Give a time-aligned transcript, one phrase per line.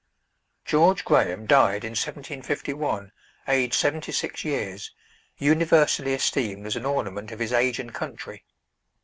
[0.65, 3.11] George Graham died in 1751,
[3.47, 4.95] aged seventy six years,
[5.37, 8.43] universally esteemed as an ornament of his age and country.